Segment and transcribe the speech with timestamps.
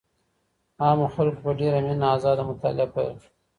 [0.83, 3.27] عامو خلګو په ډېره مينه ازاده مطالعه پيل کړه.